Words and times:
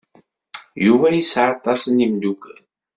Yuba 0.85 1.07
yesɛa 1.11 1.49
aṭas 1.55 1.81
n 1.87 2.01
yimeddukal. 2.03 2.61